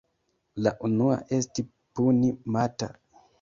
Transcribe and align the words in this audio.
La 0.67 0.71
unua 0.87 1.17
esti 1.39 1.67
Puni-mata. 2.01 2.91